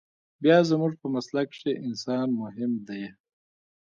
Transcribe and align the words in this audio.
بيا 0.43 0.57
زموږ 0.69 0.93
په 1.01 1.07
مسلک 1.15 1.47
کښې 1.51 1.71
انسان 1.85 2.27
مهم 2.41 2.71
ديه. 2.87 3.09